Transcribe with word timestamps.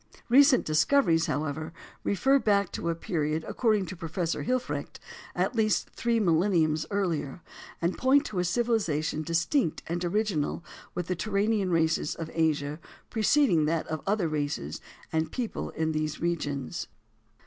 Recent 0.29 0.65
discoveries, 0.65 1.27
however, 1.27 1.73
refer 2.03 2.39
back 2.39 2.71
to 2.71 2.89
a 2.89 2.95
period, 2.95 3.45
according 3.47 3.85
to 3.85 3.95
Prof. 3.95 4.31
Hilfrecht, 4.33 4.99
at 5.35 5.55
least 5.55 5.91
three 5.91 6.19
milleniums 6.19 6.87
earlier, 6.89 7.43
and 7.83 7.95
point 7.95 8.25
to 8.25 8.39
a 8.39 8.43
civilization 8.43 9.21
distinct 9.21 9.83
and 9.85 10.03
original 10.03 10.63
with 10.95 11.05
the 11.05 11.15
Turanian 11.15 11.69
races 11.69 12.15
of 12.15 12.31
Asia 12.33 12.79
preceding 13.11 13.65
that 13.65 13.85
of 13.89 14.01
other 14.07 14.27
races 14.27 14.81
and 15.13 15.31
people 15.31 15.69
in 15.69 15.91
these 15.91 16.19
regions. 16.19 16.87